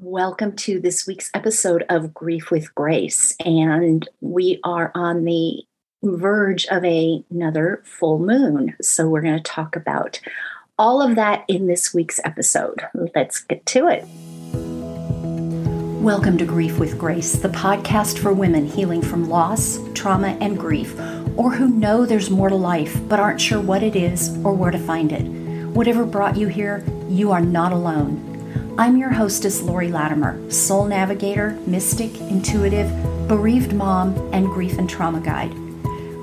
[0.00, 3.34] Welcome to this week's episode of Grief with Grace.
[3.44, 5.64] And we are on the
[6.04, 8.76] verge of a, another full moon.
[8.80, 10.20] So we're going to talk about
[10.78, 12.80] all of that in this week's episode.
[12.94, 14.04] Let's get to it.
[16.00, 20.96] Welcome to Grief with Grace, the podcast for women healing from loss, trauma, and grief,
[21.36, 24.70] or who know there's more to life but aren't sure what it is or where
[24.70, 25.26] to find it.
[25.74, 28.27] Whatever brought you here, you are not alone.
[28.80, 32.88] I'm your hostess, Lori Latimer, soul navigator, mystic, intuitive,
[33.26, 35.52] bereaved mom, and grief and trauma guide.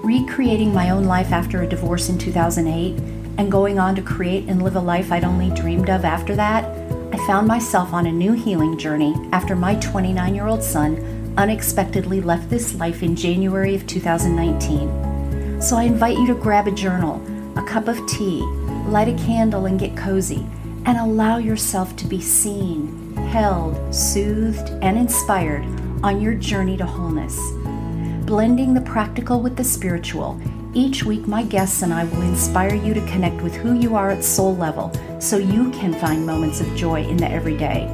[0.05, 2.98] Recreating my own life after a divorce in 2008
[3.38, 6.63] and going on to create and live a life I'd only dreamed of after that,
[7.13, 12.22] I found myself on a new healing journey after my 29 year old son unexpectedly
[12.22, 15.62] left this life in January of 2019.
[15.62, 17.22] So I invite you to grab a journal,
[17.58, 18.40] a cup of tea,
[18.88, 20.48] light a candle, and get cozy
[20.85, 25.63] and allow yourself to be seen, held, soothed, and inspired
[26.03, 27.39] on your journey to wholeness.
[28.26, 30.40] Blending the practical with the spiritual,
[30.73, 34.12] each week my guests and I will inspire you to connect with who you are
[34.12, 37.88] at soul level so you can find moments of joy in the everyday.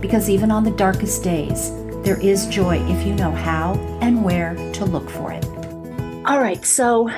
[0.00, 1.70] Because even on the darkest days,
[2.02, 5.44] there is joy if you know how and where to look for it.
[6.26, 7.10] All right, so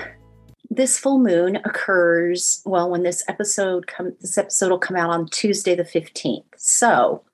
[0.71, 5.29] this full moon occurs well when this episode come this episode will come out on
[5.29, 6.45] Tuesday the 15th.
[6.57, 7.25] So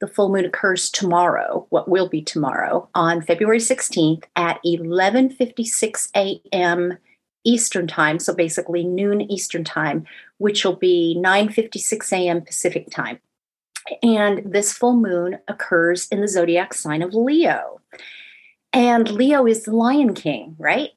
[0.00, 6.98] the full moon occurs tomorrow, what will be tomorrow on February 16th at 11:56 a.m.
[7.44, 10.04] Eastern time, so basically noon Eastern time,
[10.38, 12.42] which will be 9:56 a.m.
[12.42, 13.20] Pacific time.
[14.02, 17.80] And this full moon occurs in the zodiac sign of Leo.
[18.72, 20.90] And Leo is the lion king, right?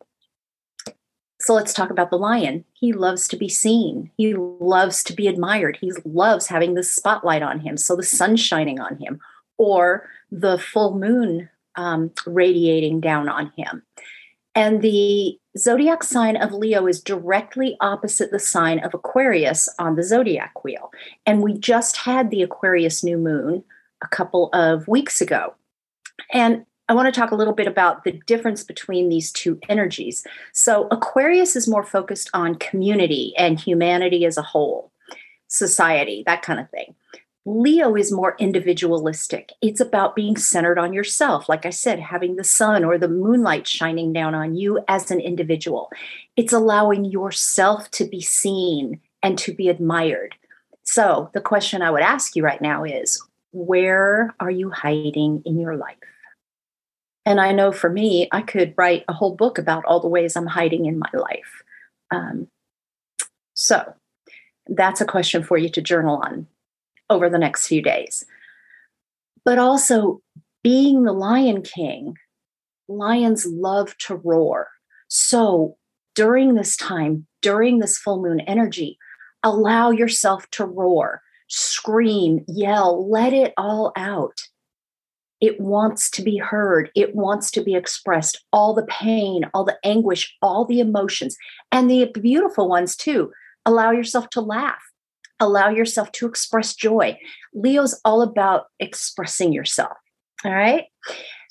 [1.41, 2.63] So let's talk about the lion.
[2.73, 4.11] He loves to be seen.
[4.15, 5.77] He loves to be admired.
[5.81, 7.77] He loves having the spotlight on him.
[7.77, 9.19] So the sun shining on him
[9.57, 13.81] or the full moon um, radiating down on him.
[14.53, 20.03] And the zodiac sign of Leo is directly opposite the sign of Aquarius on the
[20.03, 20.91] zodiac wheel.
[21.25, 23.63] And we just had the Aquarius new moon
[24.03, 25.55] a couple of weeks ago.
[26.31, 30.27] And I want to talk a little bit about the difference between these two energies.
[30.51, 34.91] So, Aquarius is more focused on community and humanity as a whole,
[35.47, 36.93] society, that kind of thing.
[37.45, 39.53] Leo is more individualistic.
[39.61, 41.47] It's about being centered on yourself.
[41.47, 45.21] Like I said, having the sun or the moonlight shining down on you as an
[45.21, 45.89] individual.
[46.35, 50.35] It's allowing yourself to be seen and to be admired.
[50.83, 55.57] So, the question I would ask you right now is where are you hiding in
[55.57, 55.95] your life?
[57.25, 60.35] And I know for me, I could write a whole book about all the ways
[60.35, 61.63] I'm hiding in my life.
[62.09, 62.47] Um,
[63.53, 63.93] so
[64.67, 66.47] that's a question for you to journal on
[67.09, 68.25] over the next few days.
[69.45, 70.21] But also,
[70.63, 72.15] being the Lion King,
[72.87, 74.67] lions love to roar.
[75.07, 75.77] So
[76.15, 78.97] during this time, during this full moon energy,
[79.43, 84.39] allow yourself to roar, scream, yell, let it all out.
[85.41, 86.91] It wants to be heard.
[86.95, 88.43] It wants to be expressed.
[88.53, 91.35] All the pain, all the anguish, all the emotions,
[91.71, 93.31] and the beautiful ones too.
[93.65, 94.81] Allow yourself to laugh.
[95.39, 97.17] Allow yourself to express joy.
[97.55, 99.97] Leo's all about expressing yourself.
[100.45, 100.85] All right.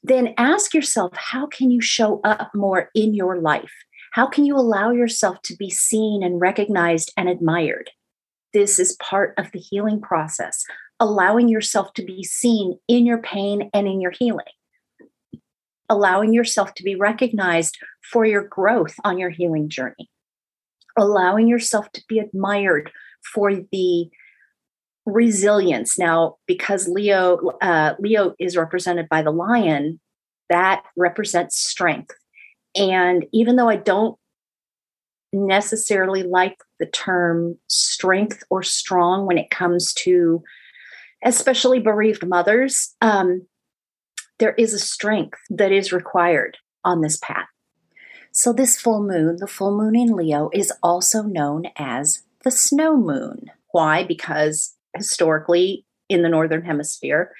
[0.04, 3.72] Then ask yourself how can you show up more in your life?
[4.12, 7.90] How can you allow yourself to be seen and recognized and admired?
[8.52, 10.64] This is part of the healing process
[11.00, 14.44] allowing yourself to be seen in your pain and in your healing,
[15.88, 17.78] allowing yourself to be recognized
[18.12, 20.10] for your growth on your healing journey,
[20.96, 22.92] allowing yourself to be admired
[23.32, 24.08] for the
[25.06, 25.98] resilience.
[25.98, 29.98] Now, because Leo uh, Leo is represented by the lion,
[30.50, 32.14] that represents strength.
[32.76, 34.16] And even though I don't
[35.32, 40.42] necessarily like the term strength or strong when it comes to
[41.24, 43.46] especially bereaved mothers, um,
[44.38, 47.46] there is a strength that is required on this path.
[48.32, 52.96] So, this full moon, the full moon in Leo, is also known as the snow
[52.96, 53.50] moon.
[53.72, 54.04] Why?
[54.04, 57.32] Because historically in the Northern Hemisphere,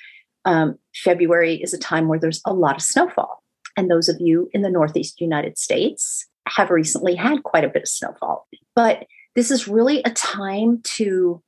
[0.44, 3.42] um, February is a time where there's a lot of snowfall.
[3.76, 7.82] And those of you in the Northeast United States have recently had quite a bit
[7.82, 8.48] of snowfall.
[8.74, 11.42] But this is really a time to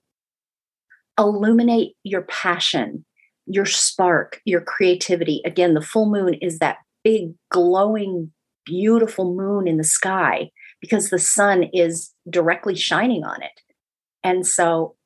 [1.22, 3.04] illuminate your passion,
[3.46, 5.40] your spark, your creativity.
[5.44, 8.32] Again, the full moon is that big, glowing,
[8.64, 13.60] beautiful moon in the sky because the sun is directly shining on it.
[14.24, 14.96] And so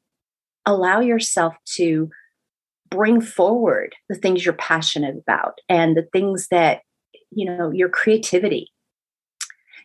[0.65, 2.11] allow yourself to
[2.91, 6.81] bring forward the things you're passionate about and the things that,
[7.31, 8.71] you know, your creativity.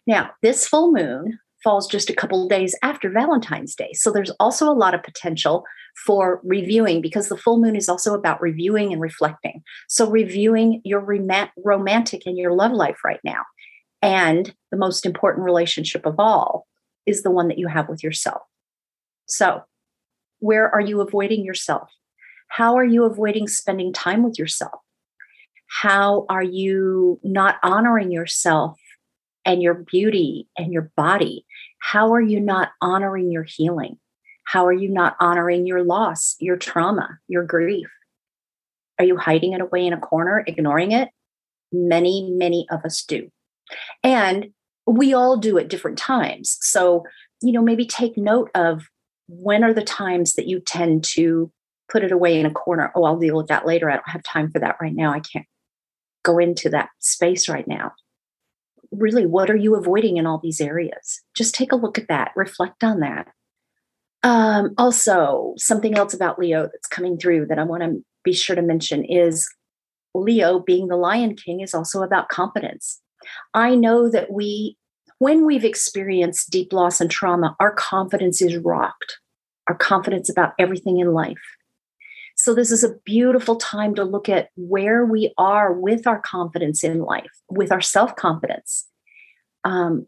[0.08, 3.92] Now, this full moon falls just a couple days after Valentine's Day.
[3.94, 5.64] So there's also a lot of potential
[6.06, 9.64] for reviewing because the full moon is also about reviewing and reflecting.
[9.88, 11.00] So reviewing your
[11.58, 13.44] romantic and your love life right now.
[14.02, 16.66] And the most important relationship of all
[17.06, 18.42] is the one that you have with yourself.
[19.28, 19.62] So,
[20.40, 21.90] where are you avoiding yourself?
[22.48, 24.82] How are you avoiding spending time with yourself?
[25.68, 28.81] How are you not honoring yourself
[29.46, 31.46] and your beauty and your body?
[31.80, 33.98] How are you not honoring your healing?
[34.46, 37.88] How are you not honoring your loss, your trauma, your grief?
[39.00, 41.10] Are you hiding it away in a corner, ignoring it?
[41.72, 43.30] Many, many of us do.
[44.04, 44.52] And
[44.86, 46.58] we all do at different times.
[46.62, 47.06] So,
[47.42, 48.84] you know, maybe take note of
[49.28, 51.52] when are the times that you tend to
[51.90, 52.92] put it away in a corner.
[52.96, 53.90] Oh, I'll deal with that later.
[53.90, 55.14] I don't have time for that right now.
[55.14, 55.46] I can't
[56.24, 57.94] go into that space right now.
[58.92, 61.22] Really, what are you avoiding in all these areas?
[61.36, 63.28] Just take a look at that, reflect on that.
[64.24, 68.56] Um, also, something else about Leo that's coming through that I want to be sure
[68.56, 69.48] to mention is
[70.14, 73.02] Leo, being the Lion King, is also about confidence.
[73.54, 74.78] I know that we,
[75.20, 79.20] when we've experienced deep loss and trauma, our confidence is rocked,
[79.68, 81.38] our confidence about everything in life.
[82.44, 86.84] So, this is a beautiful time to look at where we are with our confidence
[86.84, 88.88] in life, with our self confidence.
[89.64, 90.08] Um,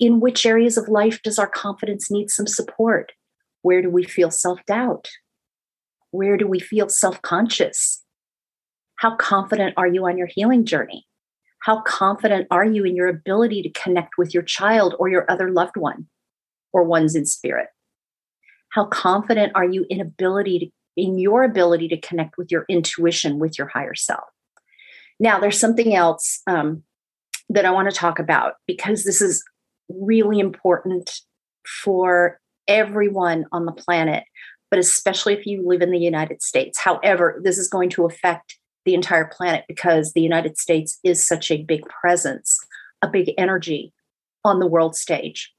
[0.00, 3.12] in which areas of life does our confidence need some support?
[3.60, 5.10] Where do we feel self doubt?
[6.10, 8.02] Where do we feel self conscious?
[8.96, 11.06] How confident are you on your healing journey?
[11.60, 15.50] How confident are you in your ability to connect with your child or your other
[15.50, 16.06] loved one
[16.72, 17.66] or ones in spirit?
[18.70, 20.66] How confident are you in ability to,
[20.98, 24.24] in your ability to connect with your intuition, with your higher self?
[25.20, 26.82] Now, there's something else um,
[27.48, 29.42] that I want to talk about because this is
[29.88, 31.20] really important
[31.82, 34.24] for everyone on the planet,
[34.70, 36.78] but especially if you live in the United States.
[36.78, 41.50] However, this is going to affect the entire planet because the United States is such
[41.50, 42.58] a big presence,
[43.02, 43.92] a big energy
[44.44, 45.52] on the world stage.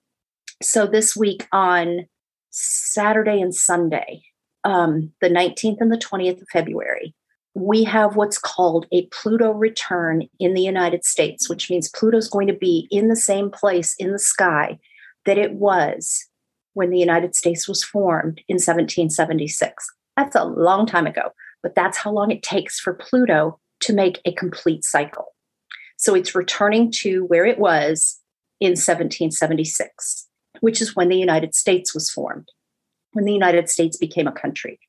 [0.61, 2.07] So this week on
[2.49, 4.23] Saturday and Sunday,
[4.63, 7.13] um, the 19th and the 20th of February,
[7.55, 12.47] we have what's called a Pluto return in the United States, which means Pluto's going
[12.47, 14.79] to be in the same place in the sky
[15.25, 16.27] that it was
[16.73, 19.85] when the United States was formed in 1776.
[20.15, 24.19] That's a long time ago but that's how long it takes for Pluto to make
[24.25, 25.35] a complete cycle.
[25.97, 28.19] So it's returning to where it was
[28.59, 30.27] in 1776,
[30.61, 32.49] which is when the United States was formed,
[33.13, 34.79] when the United States became a country.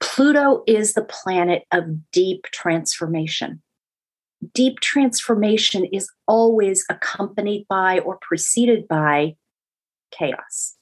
[0.00, 3.62] Pluto is the planet of deep transformation.
[4.54, 9.34] Deep transformation is always accompanied by or preceded by
[10.12, 10.74] chaos.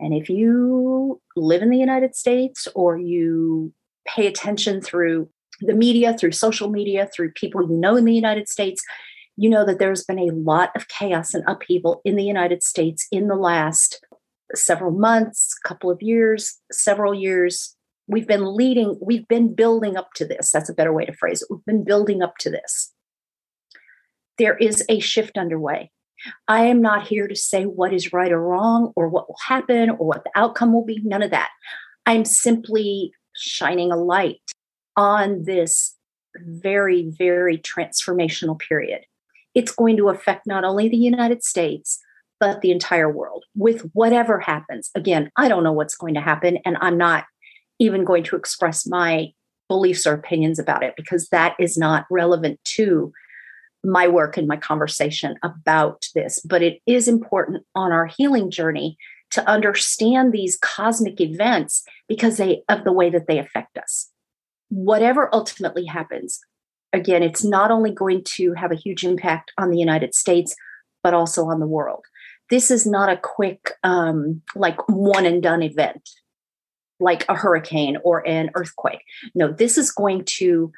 [0.00, 3.72] And if you live in the United States or you
[4.06, 5.28] pay attention through
[5.60, 8.82] the media, through social media, through people you know in the United States,
[9.36, 13.06] you know that there's been a lot of chaos and upheaval in the United States
[13.12, 14.04] in the last
[14.54, 17.76] several months, couple of years, several years.
[18.06, 20.50] We've been leading, we've been building up to this.
[20.50, 21.48] That's a better way to phrase it.
[21.50, 22.92] We've been building up to this.
[24.38, 25.90] There is a shift underway.
[26.48, 29.90] I am not here to say what is right or wrong or what will happen
[29.90, 31.00] or what the outcome will be.
[31.04, 31.50] None of that.
[32.06, 34.40] I'm simply shining a light
[34.96, 35.96] on this
[36.36, 39.02] very, very transformational period.
[39.54, 42.01] It's going to affect not only the United States,
[42.42, 44.90] but the entire world with whatever happens.
[44.96, 47.24] Again, I don't know what's going to happen, and I'm not
[47.78, 49.28] even going to express my
[49.68, 53.12] beliefs or opinions about it because that is not relevant to
[53.84, 56.40] my work and my conversation about this.
[56.44, 58.96] But it is important on our healing journey
[59.30, 64.10] to understand these cosmic events because they of the way that they affect us
[64.68, 66.40] whatever ultimately happens
[66.94, 70.54] again it's not only going to have a huge impact on the united states
[71.02, 72.04] but also on the world
[72.50, 76.08] this is not a quick um, like one and done event
[77.00, 79.02] like a hurricane or an earthquake
[79.34, 80.70] no this is going to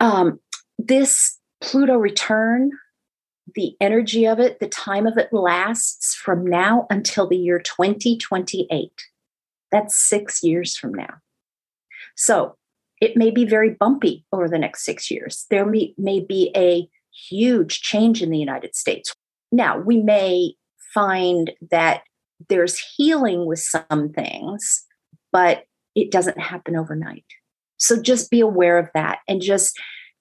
[0.00, 0.38] um,
[0.78, 2.70] this pluto return
[3.54, 8.90] the energy of it, the time of it lasts from now until the year 2028.
[9.70, 11.14] That's six years from now.
[12.16, 12.56] So
[13.00, 15.46] it may be very bumpy over the next six years.
[15.50, 19.14] There may, may be a huge change in the United States.
[19.52, 20.54] Now, we may
[20.92, 22.02] find that
[22.48, 24.84] there's healing with some things,
[25.32, 27.24] but it doesn't happen overnight.
[27.78, 29.78] So just be aware of that and just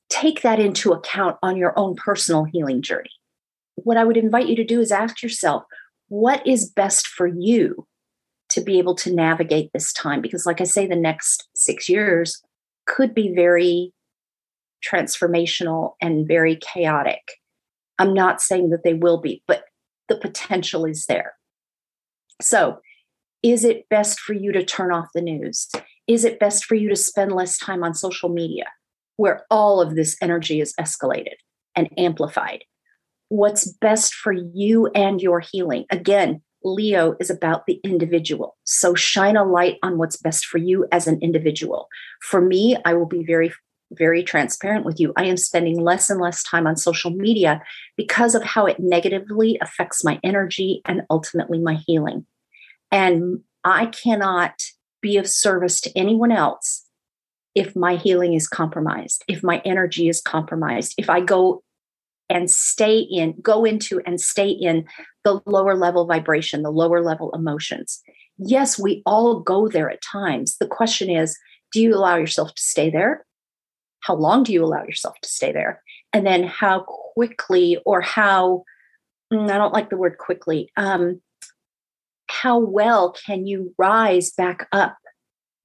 [0.10, 3.10] take that into account on your own personal healing journey.
[3.76, 5.64] What I would invite you to do is ask yourself,
[6.08, 7.88] what is best for you
[8.50, 10.22] to be able to navigate this time?
[10.22, 12.42] Because, like I say, the next six years
[12.86, 13.92] could be very
[14.88, 17.22] transformational and very chaotic.
[18.00, 19.64] I'm not saying that they will be, but
[20.10, 21.34] the potential is there.
[22.42, 22.80] So,
[23.44, 25.70] is it best for you to turn off the news?
[26.08, 28.66] Is it best for you to spend less time on social media
[29.18, 31.36] where all of this energy is escalated
[31.76, 32.64] and amplified?
[33.30, 35.86] What's best for you and your healing?
[35.92, 38.58] Again, Leo is about the individual.
[38.64, 41.88] So shine a light on what's best for you as an individual.
[42.22, 43.54] For me, I will be very
[43.92, 45.14] very transparent with you.
[45.16, 47.62] I am spending less and less time on social media
[47.98, 52.26] because of how it negatively affects my energy and ultimately my healing.
[52.92, 54.62] And I cannot
[55.02, 56.86] be of service to anyone else
[57.54, 61.64] if my healing is compromised, if my energy is compromised, if I go
[62.30, 64.86] and stay in, go into and stay in
[65.24, 68.02] the lower level vibration, the lower level emotions.
[68.38, 70.58] Yes, we all go there at times.
[70.58, 71.38] The question is,
[71.72, 73.26] do you allow yourself to stay there
[74.06, 75.82] how long do you allow yourself to stay there?
[76.14, 78.64] And then how quickly or how
[79.34, 81.22] mm, i don't like the word quickly um,
[82.28, 84.98] how well can you rise back up?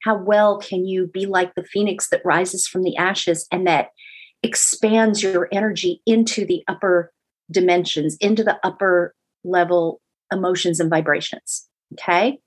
[0.03, 3.89] How well can you be like the phoenix that rises from the ashes and that
[4.43, 7.13] expands your energy into the upper
[7.51, 10.01] dimensions into the upper level
[10.33, 12.39] emotions and vibrations okay?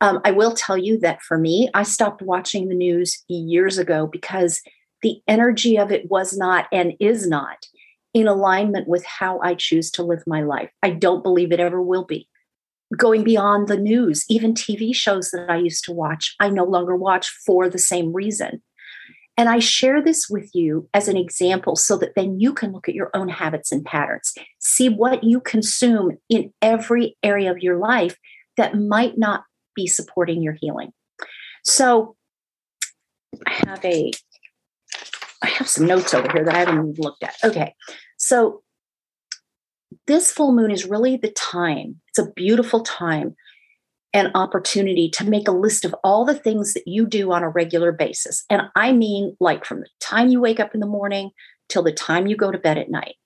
[0.00, 4.06] Um, i will tell you that for me i stopped watching the news years ago
[4.06, 4.60] because
[5.02, 7.66] the energy of it was not and is not
[8.14, 10.70] in alignment with how I choose to live my life.
[10.82, 12.28] I don't believe it ever will be.
[12.96, 16.96] Going beyond the news, even TV shows that I used to watch, I no longer
[16.96, 18.62] watch for the same reason.
[19.36, 22.88] And I share this with you as an example so that then you can look
[22.88, 27.78] at your own habits and patterns, see what you consume in every area of your
[27.78, 28.16] life
[28.56, 29.44] that might not
[29.76, 30.90] be supporting your healing.
[31.64, 32.16] So
[33.46, 34.10] I have a
[35.42, 37.36] I have some notes over here that I haven't looked at.
[37.44, 37.74] Okay.
[38.16, 38.62] So
[40.06, 42.00] this full moon is really the time.
[42.08, 43.36] It's a beautiful time
[44.12, 47.48] and opportunity to make a list of all the things that you do on a
[47.48, 48.44] regular basis.
[48.50, 51.30] And I mean, like from the time you wake up in the morning
[51.68, 53.16] till the time you go to bed at night,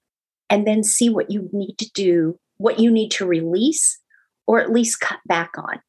[0.51, 3.99] and then see what you need to do, what you need to release,
[4.47, 5.81] or at least cut back on.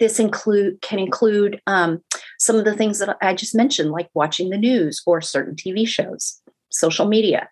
[0.00, 2.02] This include can include um,
[2.42, 5.86] some of the things that I just mentioned, like watching the news or certain TV
[5.86, 6.40] shows,
[6.72, 7.48] social media.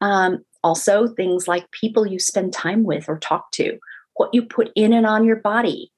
[0.00, 3.78] Um, also, things like people you spend time with or talk to,
[4.14, 5.92] what you put in and on your body,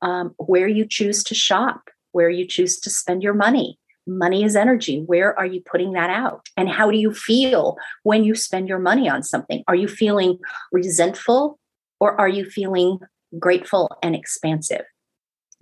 [0.00, 3.78] um, where you choose to shop, where you choose to spend your money.
[4.06, 5.02] Money is energy.
[5.04, 6.48] Where are you putting that out?
[6.56, 9.62] And how do you feel when you spend your money on something?
[9.68, 10.38] Are you feeling
[10.72, 11.58] resentful
[12.00, 13.00] or are you feeling
[13.38, 14.86] grateful and expansive?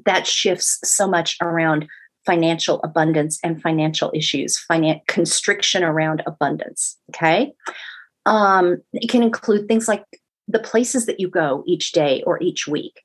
[0.04, 1.87] that shifts so much around
[2.26, 6.96] financial abundance and financial issues, finan- constriction around abundance.
[7.10, 7.52] Okay.
[8.26, 10.04] Um, it can include things like
[10.48, 13.00] the places that you go each day or each week.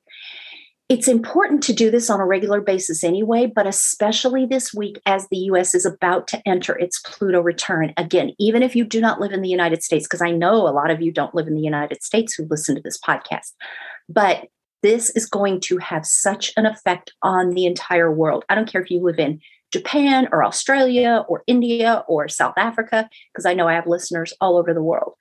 [0.88, 5.28] It's important to do this on a regular basis anyway, but especially this week as
[5.28, 7.92] the US is about to enter its Pluto return.
[7.96, 10.74] Again, even if you do not live in the United States, because I know a
[10.74, 13.52] lot of you don't live in the United States who listen to this podcast,
[14.08, 14.48] but
[14.82, 18.44] this is going to have such an effect on the entire world.
[18.48, 19.40] I don't care if you live in
[19.72, 24.56] Japan or Australia or India or South Africa, because I know I have listeners all
[24.56, 25.14] over the world.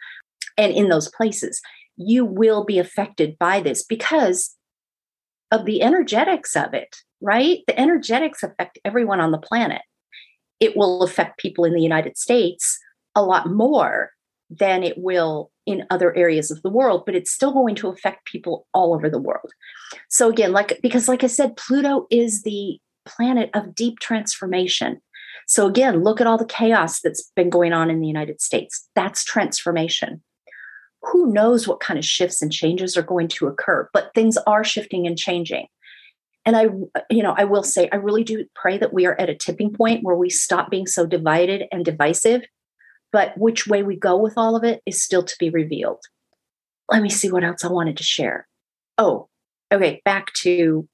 [0.57, 1.61] And in those places,
[1.97, 4.55] you will be affected by this because
[5.51, 7.59] of the energetics of it, right?
[7.67, 9.81] The energetics affect everyone on the planet.
[10.59, 12.79] It will affect people in the United States
[13.15, 14.11] a lot more
[14.49, 18.25] than it will in other areas of the world, but it's still going to affect
[18.25, 19.51] people all over the world.
[20.09, 24.99] So again, like because like I said, Pluto is the planet of deep transformation.
[25.47, 28.87] So again, look at all the chaos that's been going on in the United States.
[28.95, 30.23] That's transformation.
[31.03, 34.63] Who knows what kind of shifts and changes are going to occur, but things are
[34.63, 35.67] shifting and changing.
[36.45, 36.63] And I,
[37.11, 39.71] you know, I will say, I really do pray that we are at a tipping
[39.71, 42.41] point where we stop being so divided and divisive
[43.11, 46.01] but which way we go with all of it is still to be revealed.
[46.89, 48.47] Let me see what else I wanted to share.
[48.97, 49.27] Oh,
[49.71, 50.87] okay, back to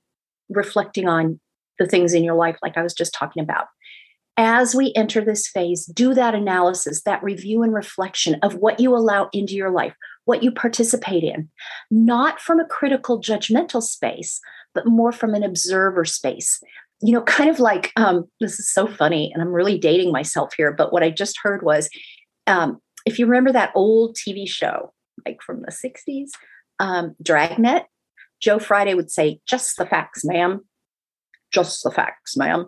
[0.50, 1.40] reflecting on
[1.80, 3.68] the things in your life, like I was just talking about.
[4.38, 8.94] As we enter this phase, do that analysis, that review and reflection of what you
[8.96, 9.96] allow into your life,
[10.26, 11.50] what you participate in,
[11.90, 14.42] not from a critical, judgmental space,
[14.74, 16.62] but more from an observer space.
[17.02, 20.54] You know, kind of like um, this is so funny, and I'm really dating myself
[20.56, 21.90] here, but what I just heard was
[22.48, 24.94] um, if you remember that old TV show,
[25.26, 26.30] like from the 60s,
[26.80, 27.86] um, Dragnet,
[28.42, 30.62] Joe Friday would say, just the facts, ma'am.
[31.52, 32.68] Just the facts, ma'am.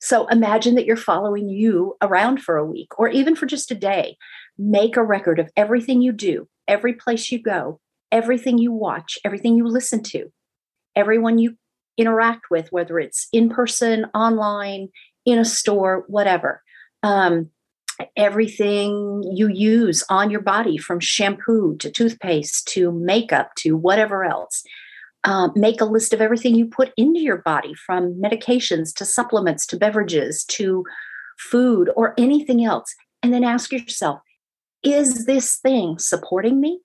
[0.00, 3.74] So imagine that you're following you around for a week or even for just a
[3.74, 4.16] day.
[4.56, 7.80] Make a record of everything you do, every place you go,
[8.12, 10.30] everything you watch, everything you listen to,
[10.94, 11.56] everyone you
[11.98, 14.88] interact with, whether it's in person, online,
[15.26, 16.62] in a store, whatever.
[17.02, 17.50] Um,
[18.16, 24.62] everything you use on your body from shampoo to toothpaste to makeup to whatever else.
[25.24, 29.66] Uh, make a list of everything you put into your body from medications to supplements
[29.66, 30.84] to beverages to
[31.38, 32.94] food or anything else.
[33.22, 34.20] And then ask yourself
[34.84, 36.80] is this thing supporting me?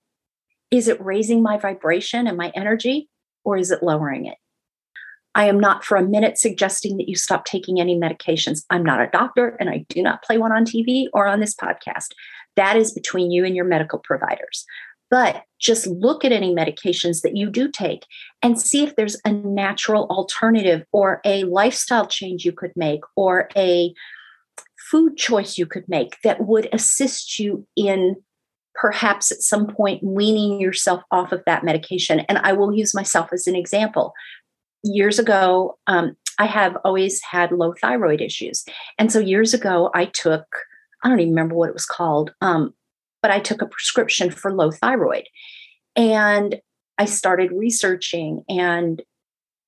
[0.71, 3.07] Is it raising my vibration and my energy,
[3.43, 4.37] or is it lowering it?
[5.35, 8.63] I am not for a minute suggesting that you stop taking any medications.
[8.69, 11.55] I'm not a doctor and I do not play one on TV or on this
[11.55, 12.09] podcast.
[12.55, 14.65] That is between you and your medical providers.
[15.09, 18.05] But just look at any medications that you do take
[18.41, 23.49] and see if there's a natural alternative or a lifestyle change you could make or
[23.55, 23.93] a
[24.89, 28.15] food choice you could make that would assist you in
[28.75, 32.21] perhaps at some point weaning yourself off of that medication.
[32.21, 34.13] And I will use myself as an example
[34.83, 38.65] years ago, um, I have always had low thyroid issues.
[38.97, 40.45] And so years ago, I took,
[41.03, 42.73] I don't even remember what it was called, um,
[43.21, 45.27] but I took a prescription for low thyroid.
[45.95, 46.59] And
[46.97, 49.01] I started researching and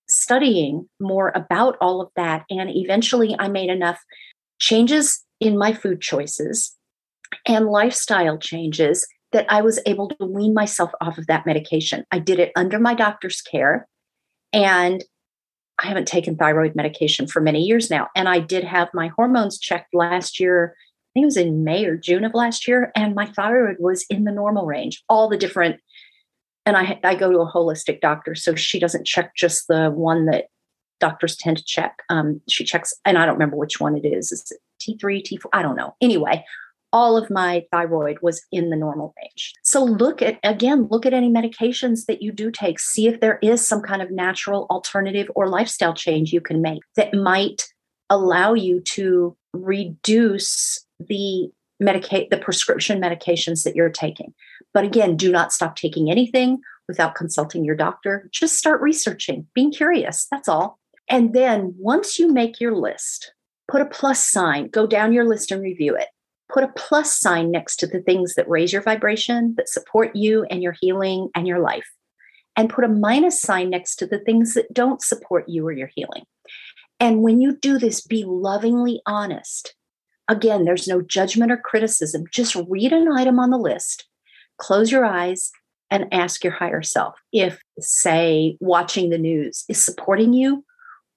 [0.07, 2.43] studying more about all of that.
[2.50, 4.00] And eventually, I made enough
[4.60, 6.75] changes in my food choices
[7.48, 12.05] and lifestyle changes that I was able to wean myself off of that medication.
[12.12, 13.88] I did it under my doctor's care.
[14.55, 15.03] And
[15.83, 18.07] I haven't taken thyroid medication for many years now.
[18.15, 20.75] And I did have my hormones checked last year.
[20.77, 22.91] I think it was in May or June of last year.
[22.95, 25.03] And my thyroid was in the normal range.
[25.09, 25.81] All the different,
[26.65, 28.33] and I, I go to a holistic doctor.
[28.35, 30.46] So she doesn't check just the one that
[31.01, 31.98] doctors tend to check.
[32.09, 34.31] Um, she checks, and I don't remember which one it is.
[34.31, 35.50] Is it T3, T4?
[35.51, 35.96] I don't know.
[36.00, 36.46] Anyway,
[36.96, 39.51] all of my thyroid was in the normal range.
[39.64, 42.79] So look at, again, look at any medications that you do take.
[42.79, 46.81] See if there is some kind of natural alternative or lifestyle change you can make
[46.96, 47.68] that might
[48.10, 51.51] allow you to reduce the
[51.84, 54.34] medicate the prescription medications that you're taking.
[54.74, 58.29] But again, do not stop taking anything without consulting your doctor.
[58.31, 60.27] Just start researching, being curious.
[60.31, 60.79] That's all.
[61.10, 63.34] And then once you make your list,
[63.68, 66.08] put a plus sign, go down your list and review it
[66.51, 70.44] put a plus sign next to the things that raise your vibration, that support you
[70.50, 71.90] and your healing and your life,
[72.55, 75.90] and put a minus sign next to the things that don't support you or your
[75.96, 76.24] healing.
[77.00, 79.75] And when you do this, be lovingly honest.
[80.27, 82.24] Again, there's no judgment or criticism.
[82.31, 84.08] Just read an item on the list,
[84.58, 85.51] close your eyes,
[85.92, 90.64] and ask your higher self if, say, watching the news is supporting you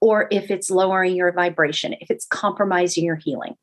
[0.00, 3.54] or if it's lowering your vibration, if it's compromising your healing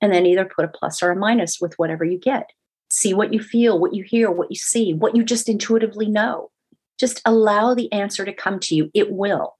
[0.00, 2.50] and then either put a plus or a minus with whatever you get.
[2.90, 6.50] See what you feel, what you hear, what you see, what you just intuitively know.
[6.98, 8.90] Just allow the answer to come to you.
[8.94, 9.56] It will.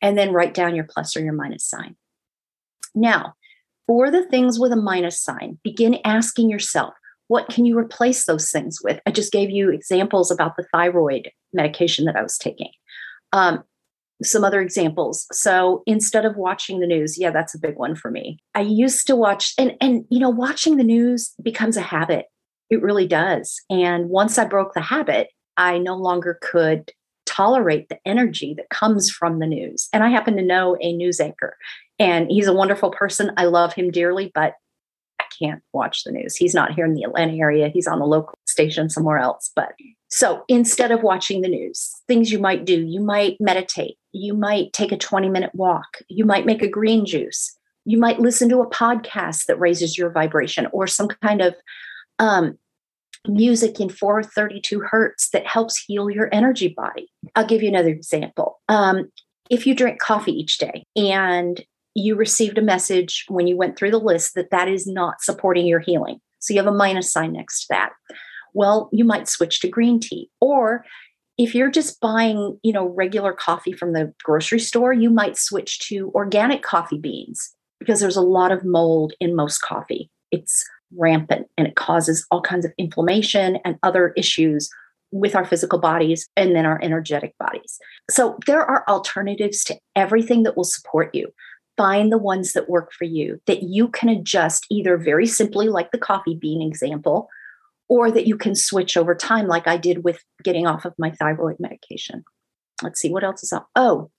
[0.00, 1.96] And then write down your plus or your minus sign.
[2.94, 3.34] Now,
[3.86, 6.94] for the things with a minus sign, begin asking yourself,
[7.28, 9.00] what can you replace those things with?
[9.06, 12.70] I just gave you examples about the thyroid medication that I was taking.
[13.32, 13.64] Um,
[14.22, 15.26] some other examples.
[15.32, 18.38] So instead of watching the news, yeah, that's a big one for me.
[18.54, 22.26] I used to watch and and you know, watching the news becomes a habit.
[22.70, 23.60] It really does.
[23.68, 26.90] And once I broke the habit, I no longer could
[27.26, 29.88] tolerate the energy that comes from the news.
[29.92, 31.56] And I happen to know a news anchor
[31.98, 33.32] and he's a wonderful person.
[33.36, 34.54] I love him dearly, but
[35.20, 36.36] I can't watch the news.
[36.36, 37.68] He's not here in the Atlanta area.
[37.68, 39.50] He's on a local station somewhere else.
[39.54, 39.72] But
[40.08, 44.72] so instead of watching the news, things you might do, you might meditate, you might
[44.72, 48.60] take a 20 minute walk, you might make a green juice, you might listen to
[48.60, 51.54] a podcast that raises your vibration or some kind of
[52.18, 52.58] um,
[53.26, 57.10] music in 432 hertz that helps heal your energy body.
[57.34, 58.60] I'll give you another example.
[58.68, 59.10] Um,
[59.50, 61.62] if you drink coffee each day and
[61.94, 65.66] you received a message when you went through the list that that is not supporting
[65.66, 67.92] your healing, so you have a minus sign next to that
[68.54, 70.30] well, you might switch to green tea.
[70.40, 70.84] Or
[71.38, 75.80] if you're just buying, you know, regular coffee from the grocery store, you might switch
[75.88, 80.10] to organic coffee beans because there's a lot of mold in most coffee.
[80.30, 80.64] It's
[80.96, 84.68] rampant and it causes all kinds of inflammation and other issues
[85.10, 87.78] with our physical bodies and then our energetic bodies.
[88.10, 91.32] So there are alternatives to everything that will support you.
[91.76, 95.90] find the ones that work for you that you can adjust either very simply, like
[95.90, 97.28] the coffee bean example,
[97.88, 101.10] or that you can switch over time, like I did with getting off of my
[101.10, 102.24] thyroid medication.
[102.82, 103.68] Let's see what else is up.
[103.76, 104.10] Oh,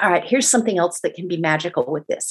[0.00, 0.24] all right.
[0.24, 2.30] Here's something else that can be magical with this.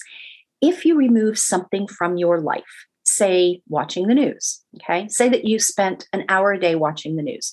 [0.62, 2.64] If you remove something from your life,
[3.06, 7.24] say watching the news, okay, say that you spent an hour a day watching the
[7.24, 7.52] news,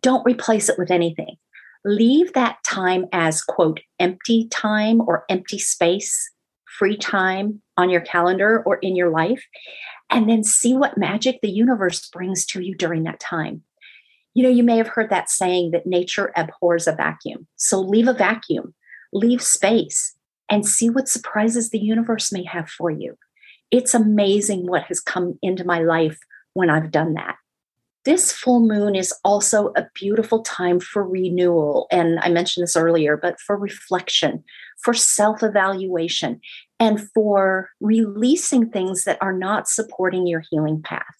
[0.00, 1.36] don't replace it with anything.
[1.84, 6.30] Leave that time as, quote, empty time or empty space,
[6.78, 9.44] free time on your calendar or in your life,
[10.12, 13.62] and then see what magic the universe brings to you during that time.
[14.34, 17.46] You know, you may have heard that saying that nature abhors a vacuum.
[17.56, 18.74] So leave a vacuum,
[19.12, 20.14] leave space,
[20.48, 23.16] and see what surprises the universe may have for you.
[23.70, 26.18] It's amazing what has come into my life
[26.52, 27.36] when I've done that.
[28.04, 31.86] This full moon is also a beautiful time for renewal.
[31.90, 34.44] And I mentioned this earlier, but for reflection,
[34.82, 36.40] for self evaluation,
[36.78, 41.14] and for releasing things that are not supporting your healing path.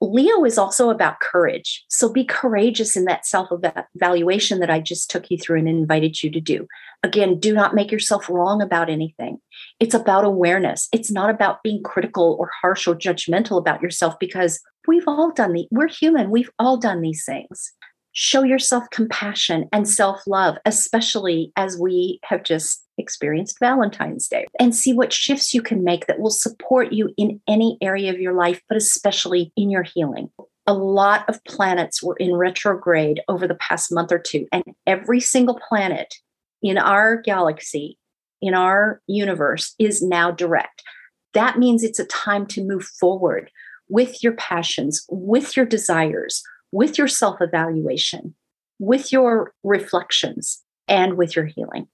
[0.00, 1.84] Leo is also about courage.
[1.88, 3.48] So be courageous in that self
[3.94, 6.66] evaluation that I just took you through and invited you to do.
[7.02, 9.38] Again, do not make yourself wrong about anything.
[9.80, 10.88] It's about awareness.
[10.92, 15.52] It's not about being critical or harsh or judgmental about yourself because we've all done
[15.52, 16.30] the we're human.
[16.30, 17.72] We've all done these things.
[18.16, 24.92] Show yourself compassion and self-love, especially as we have just experienced Valentine's Day and see
[24.92, 28.62] what shifts you can make that will support you in any area of your life,
[28.68, 30.30] but especially in your healing.
[30.68, 35.18] A lot of planets were in retrograde over the past month or two, and every
[35.18, 36.14] single planet
[36.62, 37.98] in our galaxy,
[38.40, 40.84] in our universe, is now direct.
[41.32, 43.50] That means it's a time to move forward
[43.88, 48.34] with your passions, with your desires, with your self evaluation,
[48.80, 51.86] with your reflections, and with your healing.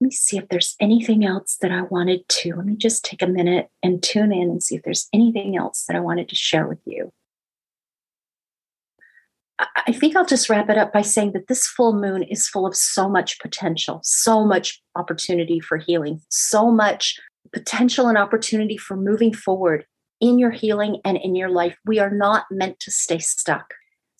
[0.00, 2.56] Let me see if there's anything else that I wanted to.
[2.56, 5.84] Let me just take a minute and tune in and see if there's anything else
[5.86, 7.12] that I wanted to share with you.
[9.86, 12.66] I think I'll just wrap it up by saying that this full moon is full
[12.66, 17.20] of so much potential, so much opportunity for healing, so much
[17.52, 19.84] potential and opportunity for moving forward
[20.20, 21.76] in your healing and in your life.
[21.86, 23.74] We are not meant to stay stuck.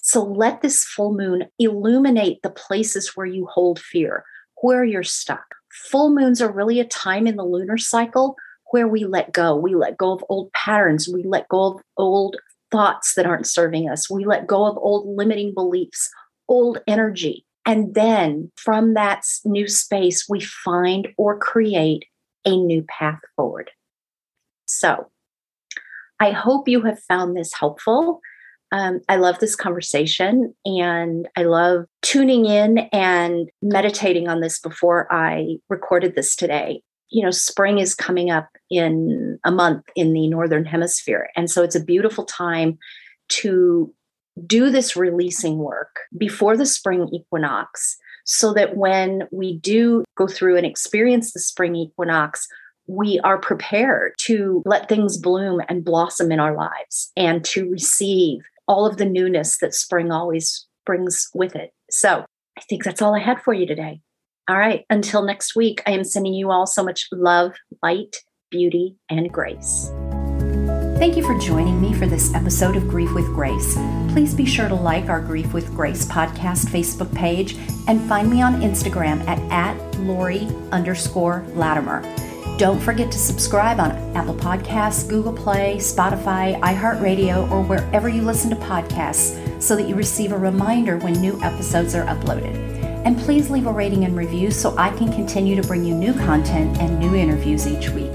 [0.06, 4.22] So let this full moon illuminate the places where you hold fear,
[4.60, 5.54] where you're stuck.
[5.90, 8.36] Full moons are really a time in the lunar cycle
[8.70, 9.56] where we let go.
[9.56, 11.08] We let go of old patterns.
[11.08, 12.36] We let go of old
[12.70, 14.10] thoughts that aren't serving us.
[14.10, 16.10] We let go of old limiting beliefs,
[16.48, 17.46] old energy.
[17.64, 22.04] And then from that new space, we find or create
[22.44, 23.70] a new path forward.
[24.66, 25.08] So
[26.20, 28.20] I hope you have found this helpful.
[28.74, 35.06] Um, I love this conversation and I love tuning in and meditating on this before
[35.12, 36.82] I recorded this today.
[37.08, 41.28] You know, spring is coming up in a month in the Northern Hemisphere.
[41.36, 42.76] And so it's a beautiful time
[43.28, 43.94] to
[44.44, 50.56] do this releasing work before the spring equinox so that when we do go through
[50.56, 52.48] and experience the spring equinox,
[52.88, 58.40] we are prepared to let things bloom and blossom in our lives and to receive
[58.66, 61.70] all of the newness that spring always brings with it.
[61.90, 62.24] So
[62.58, 64.00] I think that's all I had for you today.
[64.48, 64.84] All right.
[64.90, 68.16] Until next week, I am sending you all so much love, light,
[68.50, 69.90] beauty, and grace.
[70.98, 73.74] Thank you for joining me for this episode of Grief with Grace.
[74.10, 77.56] Please be sure to like our Grief with Grace podcast Facebook page
[77.88, 82.02] and find me on Instagram at, at Lori underscore Latimer.
[82.56, 88.48] Don't forget to subscribe on Apple Podcasts, Google Play, Spotify, iHeartRadio, or wherever you listen
[88.50, 92.54] to podcasts so that you receive a reminder when new episodes are uploaded.
[93.04, 96.12] And please leave a rating and review so I can continue to bring you new
[96.12, 98.12] content and new interviews each week.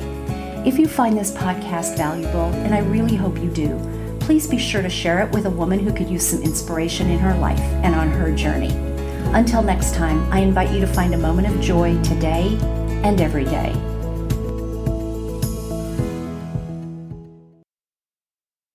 [0.66, 3.78] If you find this podcast valuable, and I really hope you do,
[4.22, 7.20] please be sure to share it with a woman who could use some inspiration in
[7.20, 8.72] her life and on her journey.
[9.34, 12.58] Until next time, I invite you to find a moment of joy today
[13.04, 13.89] and every day.